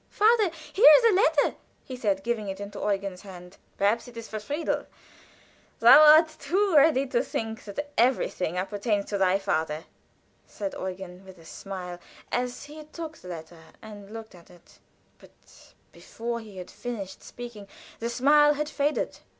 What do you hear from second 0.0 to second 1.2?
"Father, here is a